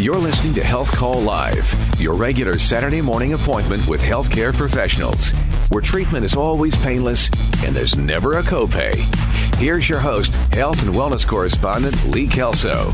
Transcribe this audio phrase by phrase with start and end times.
[0.00, 5.32] You're listening to Health Call Live, your regular Saturday morning appointment with healthcare professionals,
[5.70, 7.32] where treatment is always painless
[7.64, 8.94] and there's never a copay.
[9.56, 12.92] Here's your host, health and wellness correspondent Lee Kelso.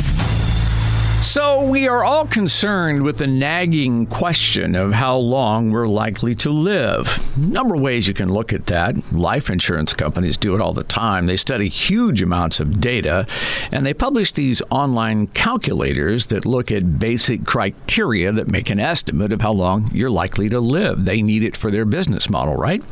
[1.24, 6.50] So, we are all concerned with the nagging question of how long we're likely to
[6.50, 7.36] live.
[7.36, 9.10] Number of ways you can look at that.
[9.10, 11.26] Life insurance companies do it all the time.
[11.26, 13.26] They study huge amounts of data
[13.72, 19.32] and they publish these online calculators that look at basic criteria that make an estimate
[19.32, 21.06] of how long you're likely to live.
[21.06, 22.82] They need it for their business model, right?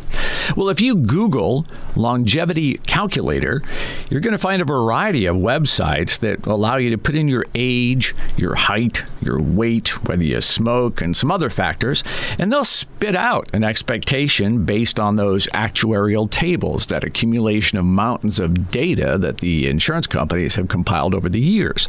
[0.56, 3.62] Well, if you Google longevity calculator,
[4.10, 7.46] you're going to find a variety of websites that allow you to put in your
[7.55, 12.02] age, your height, your weight, whether you smoke, and some other factors,
[12.38, 18.40] and they'll spit out an expectation based on those actuarial tables, that accumulation of mountains
[18.40, 21.88] of data that the insurance companies have compiled over the years.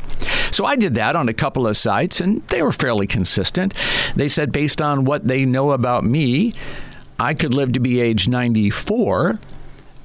[0.52, 3.74] So I did that on a couple of sites, and they were fairly consistent.
[4.16, 6.54] They said, based on what they know about me,
[7.20, 9.40] I could live to be age 94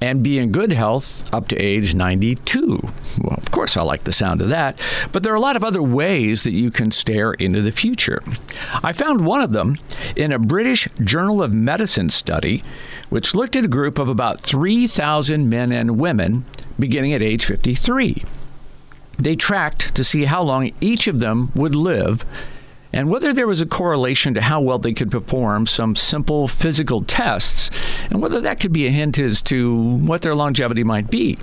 [0.00, 2.78] and be in good health up to age 92.
[3.22, 4.78] Well, of course, I like the sound of that,
[5.12, 8.22] but there are a lot of other ways that you can stare into the future.
[8.82, 9.76] I found one of them
[10.14, 12.62] in a British Journal of Medicine study,
[13.08, 16.44] which looked at a group of about 3,000 men and women
[16.78, 18.24] beginning at age 53.
[19.18, 22.24] They tracked to see how long each of them would live
[22.92, 27.02] and whether there was a correlation to how well they could perform some simple physical
[27.02, 27.70] tests,
[28.10, 31.36] and whether that could be a hint as to what their longevity might be.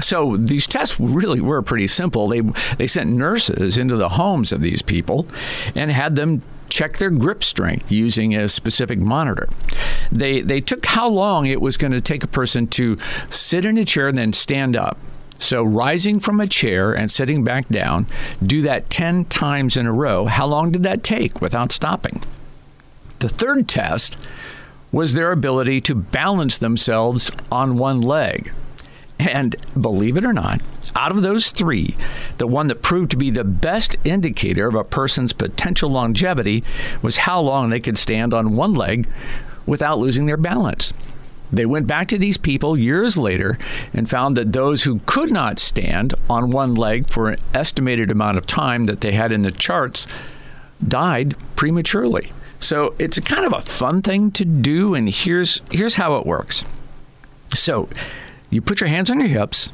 [0.00, 2.28] So these tests really were pretty simple.
[2.28, 2.40] They
[2.78, 5.26] they sent nurses into the homes of these people
[5.74, 9.48] and had them check their grip strength using a specific monitor.
[10.10, 12.98] They they took how long it was going to take a person to
[13.30, 14.98] sit in a chair and then stand up
[15.44, 18.06] so, rising from a chair and sitting back down,
[18.42, 20.24] do that 10 times in a row.
[20.24, 22.22] How long did that take without stopping?
[23.18, 24.16] The third test
[24.90, 28.52] was their ability to balance themselves on one leg.
[29.18, 30.62] And believe it or not,
[30.96, 31.94] out of those three,
[32.38, 36.64] the one that proved to be the best indicator of a person's potential longevity
[37.02, 39.08] was how long they could stand on one leg
[39.66, 40.94] without losing their balance.
[41.54, 43.58] They went back to these people years later
[43.92, 48.38] and found that those who could not stand on one leg for an estimated amount
[48.38, 50.08] of time that they had in the charts
[50.86, 52.32] died prematurely.
[52.58, 56.64] So it's kind of a fun thing to do, and here's here's how it works.
[57.52, 57.88] So
[58.50, 59.70] you put your hands on your hips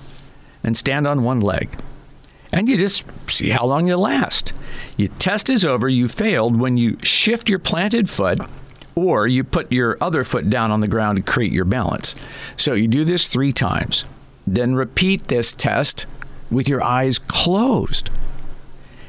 [0.62, 1.70] and stand on one leg.
[2.52, 4.52] And you just see how long you last.
[4.96, 8.40] Your test is over, you failed when you shift your planted foot
[9.00, 12.16] or you put your other foot down on the ground to create your balance.
[12.56, 14.05] So you do this three times.
[14.47, 16.06] Then repeat this test
[16.50, 18.11] with your eyes closed.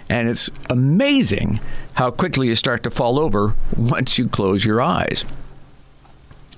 [0.09, 1.59] And it's amazing
[1.95, 5.25] how quickly you start to fall over once you close your eyes.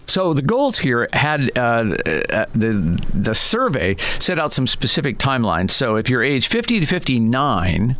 [0.06, 1.96] So the goals here had uh,
[2.30, 5.72] uh, the the survey set out some specific timelines.
[5.72, 7.96] So if you're age 50 to 59,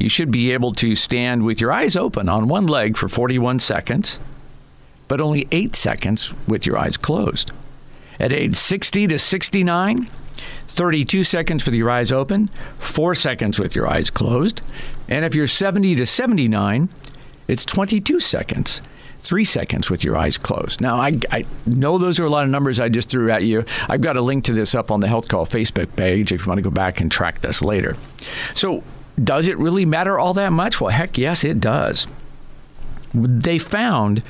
[0.00, 3.60] you should be able to stand with your eyes open on one leg for 41
[3.60, 4.18] seconds
[5.08, 7.52] but only eight seconds with your eyes closed.
[8.18, 10.08] At age 60 to 69,
[10.68, 12.48] 32 seconds with your eyes open,
[12.78, 14.62] 4 seconds with your eyes closed.
[15.08, 16.88] And if you're 70 to 79,
[17.48, 18.82] it's 22 seconds.
[19.20, 20.82] Three seconds with your eyes closed.
[20.82, 23.64] Now, I, I, know those are a lot of numbers I just threw at you.
[23.88, 26.46] I've got a link to this up on the Health Call Facebook page if you
[26.46, 27.96] want to go back and track this later.
[28.54, 28.84] So,
[29.22, 30.78] does it really matter all that much?
[30.78, 32.06] Well, heck yes, it does.
[33.14, 34.22] They found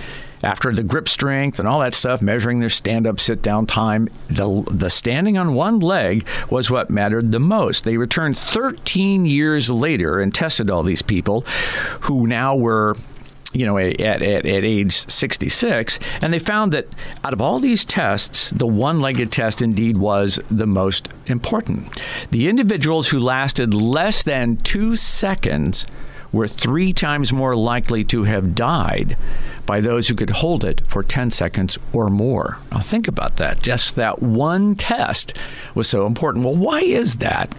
[0.45, 4.09] after the grip strength and all that stuff, measuring their stand up, sit down time,
[4.29, 7.85] the, the standing on one leg was what mattered the most.
[7.85, 11.43] They returned 13 years later and tested all these people
[12.03, 12.97] who now were
[13.55, 16.89] you know, at, at, at age 66, and they found that
[17.23, 22.03] out of all these tests, the one legged test indeed was the most important.
[22.33, 25.87] The individuals who lasted less than two seconds
[26.35, 29.17] were three times more likely to have died
[29.67, 32.59] by those who could hold it for 10 seconds or more.
[32.71, 33.63] Now, think about that.
[33.63, 35.35] Just that one test
[35.75, 36.45] was so important.
[36.45, 37.55] Well, why is that?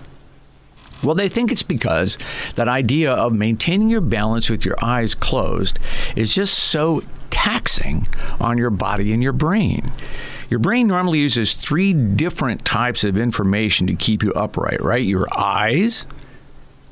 [1.04, 2.18] Well, they think it's because
[2.56, 5.80] that idea of maintaining your balance with your eyes closed
[6.16, 8.07] is just so taxing
[8.39, 9.92] on your body and your brain.
[10.50, 15.04] Your brain normally uses three different types of information to keep you upright, right?
[15.04, 16.07] Your eyes,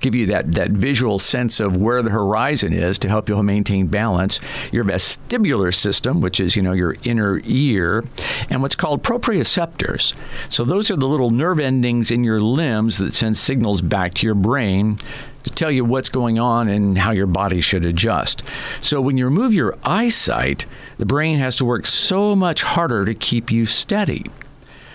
[0.03, 3.87] give you that, that visual sense of where the horizon is to help you maintain
[3.87, 4.39] balance.
[4.71, 8.03] Your vestibular system, which is, you know, your inner ear,
[8.49, 10.13] and what's called proprioceptors.
[10.49, 14.27] So those are the little nerve endings in your limbs that send signals back to
[14.27, 14.99] your brain
[15.43, 18.43] to tell you what's going on and how your body should adjust.
[18.81, 20.65] So when you remove your eyesight,
[20.97, 24.25] the brain has to work so much harder to keep you steady.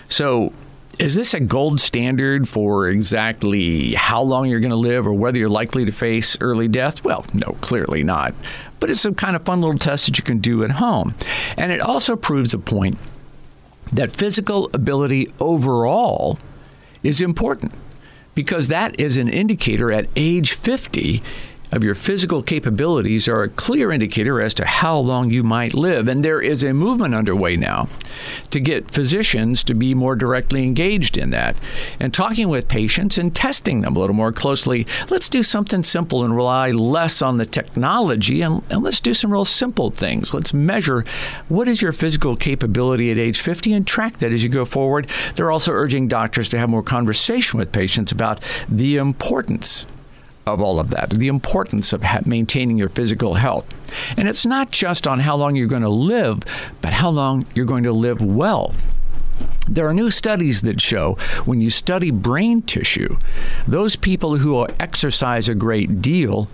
[0.08, 0.52] So
[0.98, 5.38] is this a gold standard for exactly how long you're going to live or whether
[5.38, 7.04] you're likely to face early death?
[7.04, 8.34] Well, no, clearly not.
[8.80, 11.14] But it's some kind of fun little test that you can do at home.
[11.56, 12.98] And it also proves a point
[13.92, 16.38] that physical ability overall
[17.02, 17.74] is important
[18.34, 21.22] because that is an indicator at age 50
[21.72, 26.08] of your physical capabilities are a clear indicator as to how long you might live.
[26.08, 27.88] And there is a movement underway now
[28.50, 31.56] to get physicians to be more directly engaged in that
[32.00, 34.86] and talking with patients and testing them a little more closely.
[35.10, 39.32] Let's do something simple and rely less on the technology and, and let's do some
[39.32, 40.32] real simple things.
[40.32, 41.04] Let's measure
[41.48, 45.08] what is your physical capability at age 50 and track that as you go forward.
[45.34, 49.86] They're also urging doctors to have more conversation with patients about the importance
[50.48, 53.66] of all of that, the importance of maintaining your physical health.
[54.16, 56.38] And it's not just on how long you're going to live,
[56.82, 58.74] but how long you're going to live well.
[59.68, 63.18] There are new studies that show when you study brain tissue,
[63.66, 66.48] those people who exercise a great deal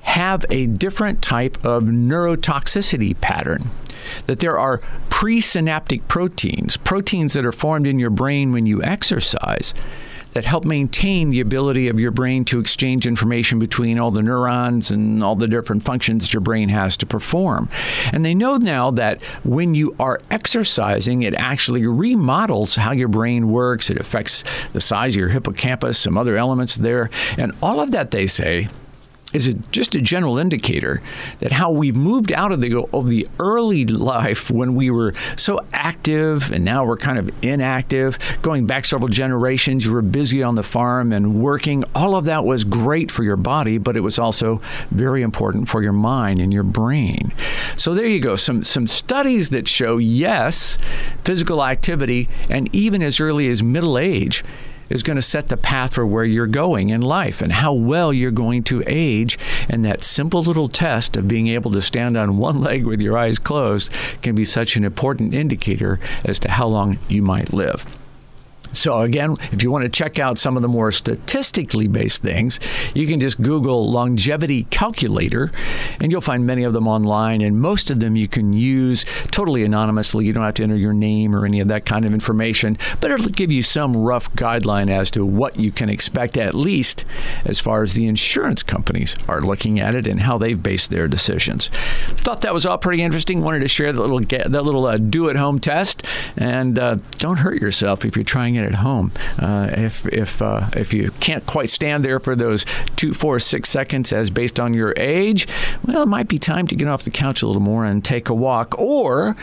[0.00, 3.70] have a different type of neurotoxicity pattern.
[4.26, 9.72] That there are presynaptic proteins, proteins that are formed in your brain when you exercise,
[10.34, 14.90] that help maintain the ability of your brain to exchange information between all the neurons
[14.90, 17.68] and all the different functions your brain has to perform.
[18.12, 23.48] And they know now that when you are exercising, it actually remodels how your brain
[23.48, 23.90] works.
[23.90, 27.10] It affects the size of your hippocampus, some other elements there.
[27.38, 28.68] And all of that, they say,
[29.34, 31.02] is it just a general indicator
[31.40, 35.60] that how we've moved out of the of the early life when we were so
[35.72, 40.54] active and now we're kind of inactive going back several generations you were busy on
[40.54, 41.84] the farm and working.
[41.94, 44.60] All of that was great for your body but it was also
[44.90, 47.32] very important for your mind and your brain.
[47.76, 48.36] So there you go.
[48.36, 50.78] Some some studies that show yes
[51.24, 54.44] physical activity and even as early as middle age
[54.94, 58.12] is going to set the path for where you're going in life and how well
[58.12, 59.38] you're going to age.
[59.68, 63.18] And that simple little test of being able to stand on one leg with your
[63.18, 63.92] eyes closed
[64.22, 67.84] can be such an important indicator as to how long you might live.
[68.74, 72.60] So, again, if you want to check out some of the more statistically based things,
[72.94, 75.50] you can just Google longevity calculator
[76.00, 77.40] and you'll find many of them online.
[77.40, 80.26] And most of them you can use totally anonymously.
[80.26, 83.10] You don't have to enter your name or any of that kind of information, but
[83.10, 87.04] it'll give you some rough guideline as to what you can expect, at least
[87.44, 91.08] as far as the insurance companies are looking at it and how they've based their
[91.08, 91.68] decisions.
[92.16, 93.40] Thought that was all pretty interesting.
[93.40, 96.04] Wanted to share that little, that little uh, do at home test.
[96.36, 99.12] And uh, don't hurt yourself if you're trying it at home.
[99.38, 102.66] Uh, if if uh, if you can't quite stand there for those
[102.96, 105.46] two, four, six seconds as based on your age,
[105.86, 108.28] well, it might be time to get off the couch a little more and take
[108.28, 109.36] a walk, or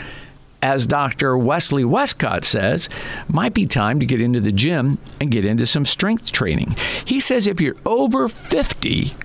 [0.61, 1.37] as Dr.
[1.37, 2.87] Wesley Westcott says,
[3.27, 6.75] might be time to get into the gym and get into some strength training.
[7.03, 9.15] He says if you're over 50,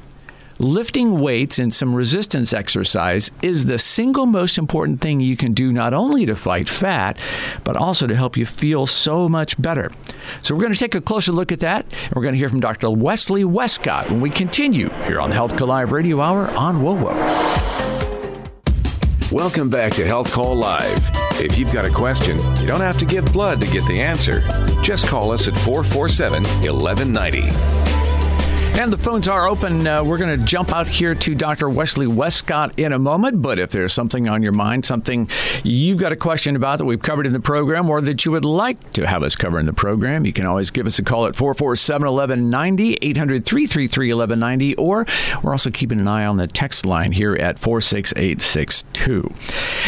[0.58, 5.72] lifting weights and some resistance exercise is the single most important thing you can do
[5.72, 7.18] not only to fight fat,
[7.64, 9.90] but also to help you feel so much better.
[10.42, 12.48] So, we're going to take a closer look at that, and we're going to hear
[12.48, 12.90] from Dr.
[12.90, 17.14] Wesley Westcott when we continue here on the Health Call Live Radio Hour on WOWO.
[19.32, 20.98] Welcome back to Health Call Live.
[21.40, 24.40] If you've got a question, you don't have to give blood to get the answer.
[24.82, 27.95] Just call us at 447 1190.
[28.78, 29.86] And the phones are open.
[29.86, 31.70] Uh, we're going to jump out here to Dr.
[31.70, 33.40] Wesley Westcott in a moment.
[33.40, 35.30] But if there's something on your mind, something
[35.62, 38.44] you've got a question about that we've covered in the program, or that you would
[38.44, 41.24] like to have us cover in the program, you can always give us a call
[41.24, 45.06] at 447 1190, 800 333 1190, or
[45.42, 49.32] we're also keeping an eye on the text line here at 46862.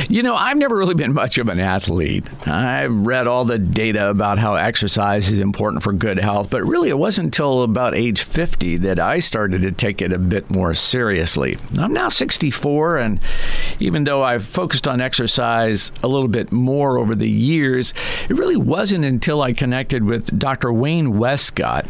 [0.08, 2.26] You know, I've never really been much of an athlete.
[2.48, 6.88] I've read all the data about how exercise is important for good health, but really
[6.88, 10.74] it wasn't until about age 50 that I started to take it a bit more
[10.74, 11.56] seriously.
[11.78, 13.20] I'm now 64, and
[13.80, 17.94] even though I've focused on exercise a little bit more over the years,
[18.28, 20.72] it really wasn't until I connected with Dr.
[20.72, 21.86] Wayne Westcott.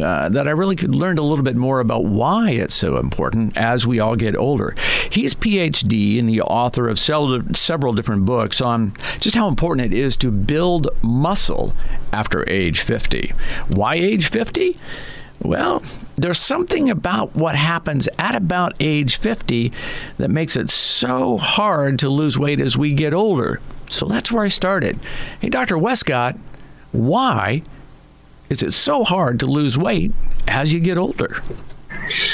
[0.00, 3.56] Uh, that I really could learn a little bit more about why it's so important
[3.56, 4.74] as we all get older.
[5.10, 9.98] He's PhD and the author of several, several different books on just how important it
[9.98, 11.74] is to build muscle
[12.12, 13.32] after age 50.
[13.68, 14.78] Why age 50?
[15.42, 15.82] Well,
[16.22, 19.72] there's something about what happens at about age 50
[20.18, 23.60] that makes it so hard to lose weight as we get older.
[23.88, 24.98] So that's where I started.
[25.40, 25.76] Hey, Dr.
[25.78, 26.36] Westcott,
[26.92, 27.62] why
[28.48, 30.12] is it so hard to lose weight
[30.46, 31.42] as you get older?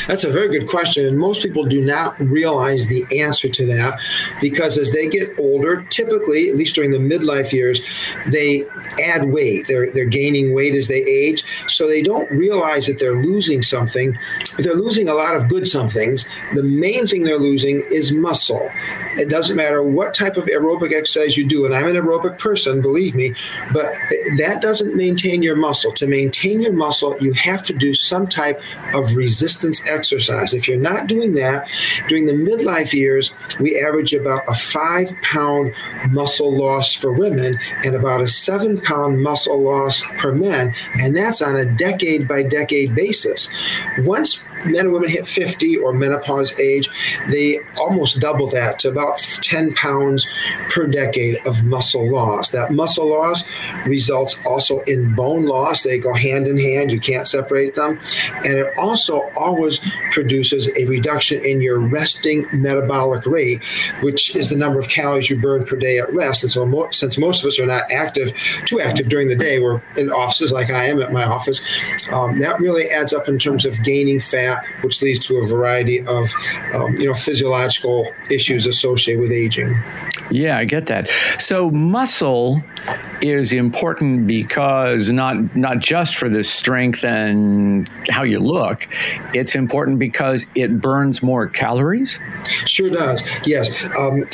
[0.06, 1.06] That's a very good question.
[1.06, 3.98] And most people do not realize the answer to that
[4.40, 7.80] because as they get older, typically, at least during the midlife years,
[8.28, 8.64] they
[9.02, 9.66] add weight.
[9.66, 11.44] They're, they're gaining weight as they age.
[11.68, 14.16] So they don't realize that they're losing something.
[14.58, 16.26] They're losing a lot of good somethings.
[16.54, 18.70] The main thing they're losing is muscle.
[19.16, 22.82] It doesn't matter what type of aerobic exercise you do, and I'm an aerobic person,
[22.82, 23.34] believe me,
[23.72, 23.92] but
[24.36, 25.92] that doesn't maintain your muscle.
[25.92, 28.60] To maintain your muscle, you have to do some type
[28.94, 30.54] of resistance exercise.
[30.54, 31.68] If you're not doing that,
[32.08, 35.74] during the midlife years, we average about a five pound
[36.10, 41.42] muscle loss for women and about a seven pound muscle loss per men, and that's
[41.42, 43.48] on a decade by decade basis.
[43.98, 46.88] Once men and women hit 50 or menopause age,
[47.28, 50.26] they almost double that to about 10 pounds
[50.70, 52.50] per decade of muscle loss.
[52.50, 53.44] That muscle loss
[53.86, 55.82] results also in bone loss.
[55.82, 57.98] They go hand in hand, you can't separate them.
[58.44, 63.62] And it also always produces a reduction in your resting metabolic rate,
[64.00, 66.42] which is the number of calories you burn per day at rest.
[66.42, 68.32] And so, since most of us are not active,
[68.66, 71.60] too active during the day, we're in offices like I am at my office,
[72.10, 74.45] um, that really adds up in terms of gaining fat
[74.82, 76.32] which leads to a variety of
[76.74, 79.76] um, you know physiological issues associated with aging.
[80.30, 81.08] Yeah, I get that.
[81.38, 82.62] So muscle
[83.20, 88.88] is important because not not just for the strength and how you look,
[89.34, 92.18] it's important because it burns more calories.
[92.66, 93.22] Sure does.
[93.44, 94.24] Yes, um,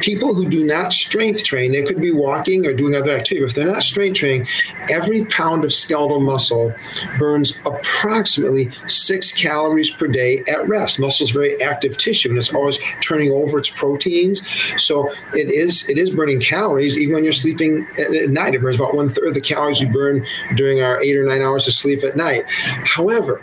[0.00, 3.44] people who do not strength train, they could be walking or doing other activity.
[3.44, 4.46] If they're not strength training,
[4.88, 6.72] every pound of skeletal muscle
[7.18, 9.59] burns approximately six calories
[9.96, 10.98] per day at rest.
[10.98, 14.46] Muscle is very active tissue, and it's always turning over its proteins.
[14.82, 18.54] So it is it is burning calories even when you're sleeping at, night.
[18.54, 20.24] It burns about one third of the calories you burn
[20.56, 22.44] during our eight or nine hours of sleep at night.
[22.48, 23.42] However,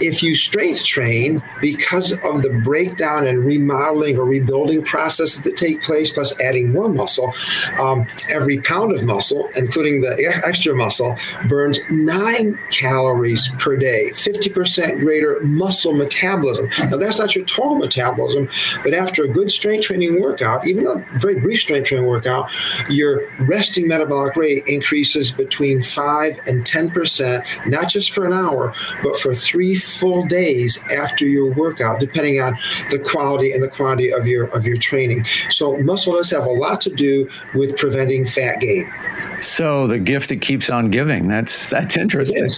[0.00, 5.82] if you strength train because of the breakdown and remodeling or rebuilding processes that take
[5.82, 7.32] place, plus adding more muscle,
[7.78, 11.16] um, every pound of muscle, including the extra muscle,
[11.48, 16.68] burns nine calories per day, 50% greater muscle metabolism.
[16.90, 18.48] Now, that's not your total metabolism,
[18.82, 22.50] but after a good strength training workout, even a very brief strength training workout,
[22.88, 29.18] your resting metabolic rate increases between 5 and 10%, not just for an hour, but
[29.18, 32.56] for three full days after your workout, depending on
[32.90, 35.24] the quality and the quantity of your of your training.
[35.50, 38.92] So muscle does have a lot to do with preventing fat gain.
[39.40, 41.28] So the gift that keeps on giving.
[41.28, 42.52] That's that's interesting.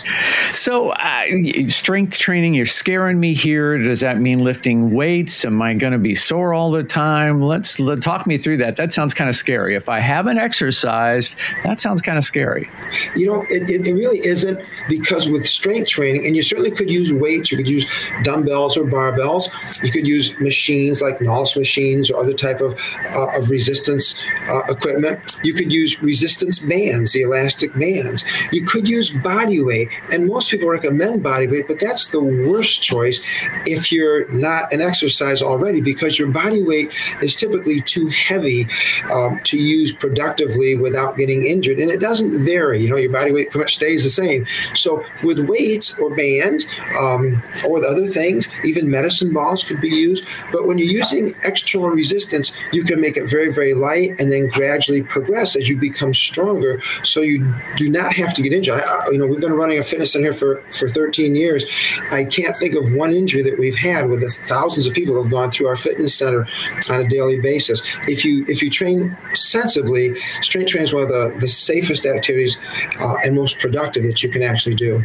[0.53, 1.25] So uh,
[1.69, 2.55] strength training.
[2.55, 3.79] You're scaring me here.
[3.79, 5.45] Does that mean lifting weights?
[5.45, 7.43] Am I going to be sore all the time?
[7.43, 8.77] Let's let, talk me through that.
[8.77, 9.75] That sounds kind of scary.
[9.75, 12.69] If I haven't exercised, that sounds kind of scary.
[13.15, 17.13] You know, it, it really isn't because with strength training, and you certainly could use
[17.13, 17.51] weights.
[17.51, 17.87] You could use
[18.23, 19.51] dumbbells or barbells.
[19.83, 22.75] You could use machines like Nautilus machines or other type of
[23.15, 25.21] uh, of resistance uh, equipment.
[25.43, 28.25] You could use resistance bands, the elastic bands.
[28.51, 32.83] You could use body weight, and most people recommend body weight, but that's the worst
[32.83, 33.23] choice
[33.67, 38.67] if you're not an exercise already because your body weight is typically too heavy
[39.13, 42.81] um, to use productively without getting injured, and it doesn't vary.
[42.83, 44.47] You know, your body weight pretty much stays the same.
[44.75, 46.67] So with weights or bands
[46.99, 50.25] um, or with other things, even medicine balls could be used.
[50.53, 54.49] But when you're using external resistance, you can make it very, very light and then
[54.49, 58.81] gradually progress as you become stronger longer, so you do not have to get injured.
[58.81, 61.65] I, you know, we've been running a fitness center for for 13 years.
[62.11, 65.23] I can't think of one injury that we've had with the thousands of people who
[65.23, 66.47] have gone through our fitness center
[66.89, 67.83] on a daily basis.
[68.09, 72.59] If you if you train sensibly, strength training is one of the, the safest activities
[73.01, 75.05] uh, and most productive that you can actually do.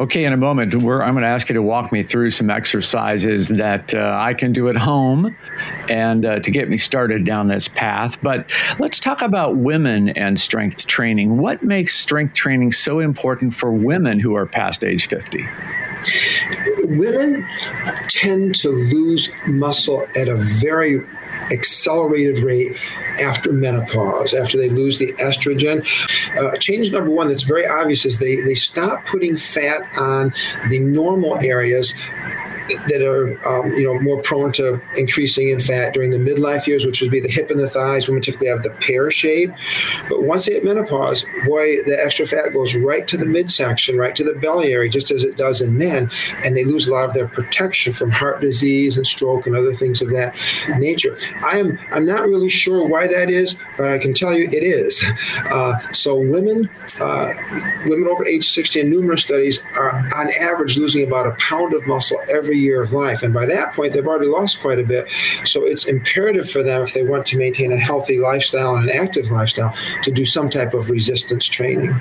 [0.00, 3.48] Okay, in a moment, I'm going to ask you to walk me through some exercises
[3.48, 5.36] that uh, I can do at home
[5.88, 8.16] and uh, to get me started down this path.
[8.22, 8.48] But
[8.78, 11.36] let's talk about women and strength training.
[11.36, 15.46] What makes strength training so important for women who are past age 50?
[16.84, 17.46] Women
[18.08, 21.04] tend to lose muscle at a very
[21.52, 22.78] accelerated rate
[23.20, 25.86] after menopause, after they lose the estrogen.
[26.34, 30.32] Uh, change number one that's very obvious is they, they stop putting fat on
[30.70, 31.92] the normal areas
[32.88, 36.84] that are um, you know more prone to increasing in fat during the midlife years,
[36.84, 38.08] which would be the hip and the thighs.
[38.08, 39.50] Women typically have the pear shape,
[40.08, 44.14] but once they hit menopause, boy, the extra fat goes right to the midsection, right
[44.16, 46.10] to the belly area, just as it does in men,
[46.44, 49.72] and they lose a lot of their protection from heart disease and stroke and other
[49.72, 50.36] things of that
[50.78, 51.18] nature.
[51.44, 54.62] I am I'm not really sure why that is, but I can tell you it
[54.62, 55.04] is.
[55.50, 56.68] Uh, so women
[57.00, 57.32] uh,
[57.86, 61.86] women over age 60 in numerous studies are on average losing about a pound of
[61.86, 63.22] muscle every year of life.
[63.22, 65.08] And by that point, they've already lost quite a bit.
[65.44, 68.96] So it's imperative for them, if they want to maintain a healthy lifestyle and an
[68.96, 72.00] active lifestyle, to do some type of resistance training.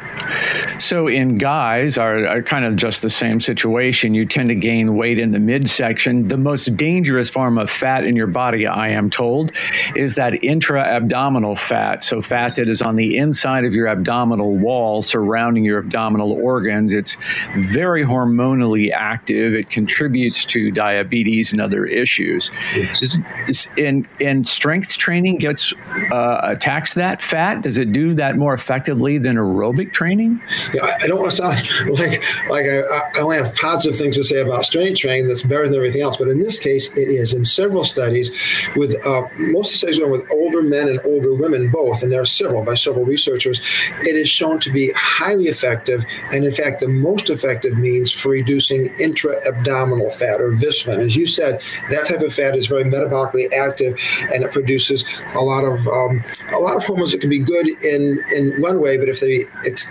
[0.80, 4.14] So in guys are, are kind of just the same situation.
[4.14, 6.28] You tend to gain weight in the midsection.
[6.28, 9.52] The most dangerous form of fat in your body, I am told,
[9.96, 12.04] is that intra abdominal fat.
[12.04, 16.34] So fat that is on the inside of your abdominal wall wall surrounding your abdominal
[16.34, 16.94] organs.
[16.94, 17.18] It's
[17.58, 19.54] very hormonally active.
[19.54, 22.52] It contributes to diabetes and other issues.
[22.76, 23.68] Yes.
[23.78, 25.74] and, and strength training gets
[26.12, 27.62] uh, attacks that fat.
[27.62, 30.42] Does it do that more effectively than aerobic training?
[30.74, 34.24] Yeah, I don't want to sound like like I, I only have positive things to
[34.24, 37.34] say about strength training that's better than everything else, but in this case, it is.
[37.34, 38.32] In several studies,
[38.76, 42.12] with uh, most of the studies are with older men and older women both, and
[42.12, 43.62] there are several by several researchers,
[44.02, 48.30] it is shown to be highly effective, and in fact, the most effective means for
[48.30, 51.00] reducing intra abdominal fat or viscin.
[51.00, 54.00] As you said, that type of fat is very metabolically active,
[54.34, 55.04] and it produces
[55.34, 58.80] a lot of um, a lot of hormones that can be good in in one
[58.82, 59.44] way, but if they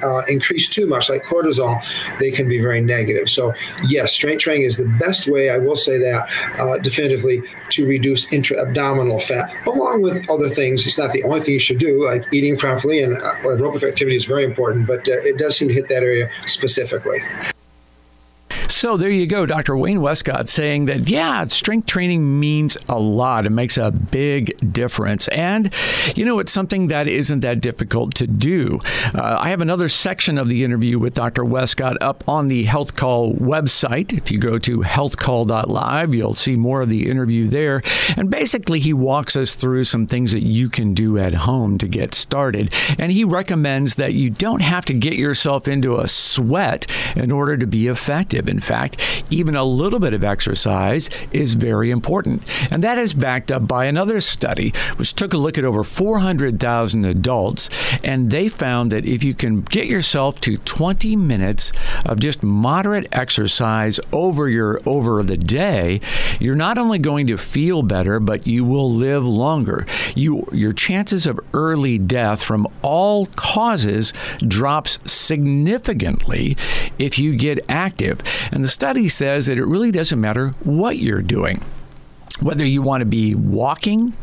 [0.03, 1.83] uh, increase too much, like cortisol,
[2.19, 3.29] they can be very negative.
[3.29, 3.55] So,
[3.87, 5.51] yes, strength training is the best way.
[5.51, 10.87] I will say that uh, definitively to reduce intra-abdominal fat, along with other things.
[10.87, 14.17] It's not the only thing you should do, like eating properly and uh, aerobic activity
[14.17, 17.19] is very important, but uh, it does seem to hit that area specifically.
[18.77, 19.75] So there you go, Dr.
[19.75, 23.47] Wayne Westcott saying that, yeah, strength training means a lot.
[23.47, 25.29] It makes a big difference.
[25.29, 25.73] And,
[26.15, 28.81] you know, it's something that isn't that difficult to do.
[29.15, 31.43] Uh, I have another section of the interview with Dr.
[31.43, 34.13] Westcott up on the Health Call website.
[34.13, 37.81] If you go to healthcall.live, you'll see more of the interview there.
[38.15, 41.89] And basically, he walks us through some things that you can do at home to
[41.89, 42.75] get started.
[42.99, 47.57] And he recommends that you don't have to get yourself into a sweat in order
[47.57, 48.47] to be effective.
[48.47, 52.43] In fact, even a little bit of exercise is very important.
[52.71, 57.05] And that is backed up by another study, which took a look at over 400,000
[57.05, 57.71] adults.
[58.03, 61.73] And they found that if you can get yourself to 20 minutes
[62.05, 66.01] of just moderate exercise over your over the day,
[66.41, 69.87] you're not only going to feel better, but you will live longer.
[70.15, 74.13] You your chances of early death from all causes
[74.47, 76.57] drops significantly
[76.99, 78.21] if you get active.
[78.57, 81.63] And the study says that it really doesn't matter what you're doing.
[82.41, 84.15] Whether you want to be walking,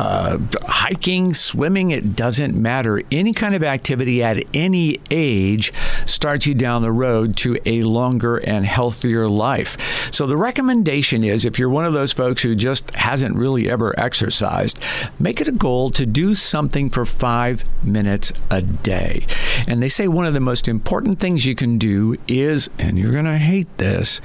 [0.00, 3.02] uh, hiking, swimming, it doesn't matter.
[3.12, 5.74] Any kind of activity at any age
[6.06, 9.76] starts you down the road to a longer and healthier life.
[10.10, 13.92] So the recommendation is if you're one of those folks who just hasn't really ever
[14.00, 14.82] exercised,
[15.18, 19.26] make it a goal to do something for five minutes a day.
[19.66, 23.12] And they say one of the most important things you can do is, and you're
[23.12, 24.22] going to hate this,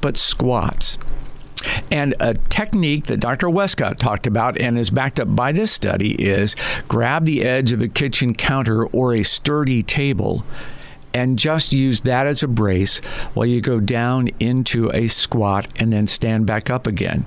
[0.00, 0.96] but squats.
[1.90, 3.50] And a technique that Dr.
[3.50, 6.56] Westcott talked about and is backed up by this study is
[6.88, 10.44] grab the edge of a kitchen counter or a sturdy table
[11.14, 12.98] and just use that as a brace
[13.34, 17.24] while you go down into a squat and then stand back up again.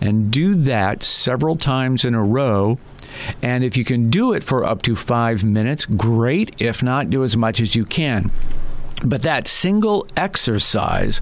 [0.00, 2.78] And do that several times in a row.
[3.42, 6.54] And if you can do it for up to five minutes, great.
[6.60, 8.30] If not, do as much as you can.
[9.04, 11.20] But that single exercise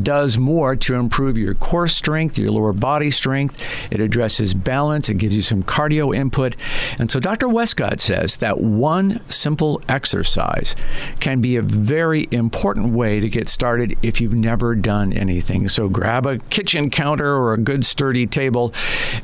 [0.00, 3.62] does more to improve your core strength, your lower body strength.
[3.90, 6.56] It addresses balance, it gives you some cardio input.
[6.98, 7.48] And so Dr.
[7.48, 10.74] Westcott says that one simple exercise
[11.20, 15.68] can be a very important way to get started if you've never done anything.
[15.68, 18.72] So grab a kitchen counter or a good sturdy table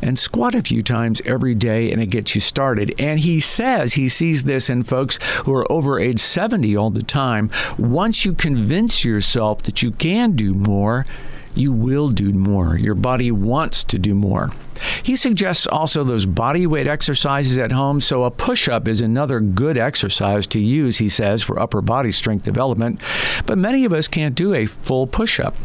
[0.03, 2.95] and squat a few times every day, and it gets you started.
[2.99, 7.03] And he says he sees this in folks who are over age 70 all the
[7.03, 7.51] time
[7.97, 11.07] once you convince yourself that you can do more,
[11.55, 12.79] you will do more.
[12.79, 14.51] Your body wants to do more.
[15.03, 18.03] He suggests also those body weight exercises at home.
[18.03, 22.13] So, a push up is another good exercise to use, he says, for upper body
[22.13, 23.01] strength development.
[23.47, 25.57] But many of us can't do a full push up.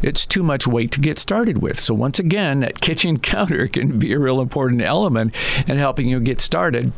[0.00, 1.78] It's too much weight to get started with.
[1.78, 5.34] So, once again, that kitchen counter can be a real important element
[5.68, 6.90] in helping you get started.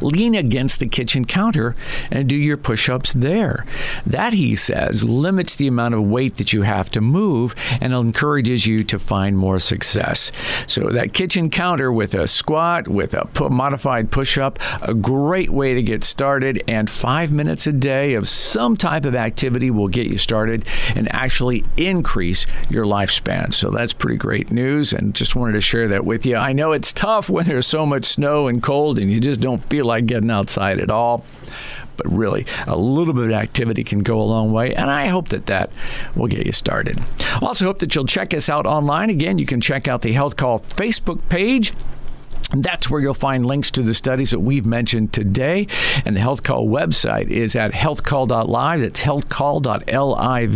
[0.00, 1.74] Lean against the kitchen counter
[2.10, 3.64] and do your push ups there.
[4.06, 8.66] That, he says, limits the amount of weight that you have to move and encourages
[8.66, 10.32] you to find more success.
[10.66, 15.74] So, that kitchen counter with a squat, with a modified push up, a great way
[15.74, 16.62] to get started.
[16.68, 21.12] And five minutes a day of some type of activity will get you started and
[21.14, 23.52] actually increase your lifespan.
[23.52, 24.92] So, that's pretty great news.
[24.92, 26.36] And just wanted to share that with you.
[26.36, 29.62] I know it's tough when there's so much snow and cold and you just don't
[29.72, 31.24] feel like getting outside at all.
[31.96, 35.28] But really, a little bit of activity can go a long way, and I hope
[35.28, 35.70] that that
[36.14, 36.98] will get you started.
[37.40, 39.08] Also, hope that you'll check us out online.
[39.08, 41.72] Again, you can check out the Health Call Facebook page.
[42.54, 45.66] That's where you'll find links to the studies that we've mentioned today.
[46.04, 48.80] And the Health Call website is at healthcall.live.
[48.80, 50.52] That's healthcall.live.